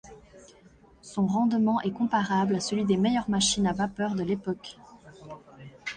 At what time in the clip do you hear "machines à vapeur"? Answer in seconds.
3.29-4.15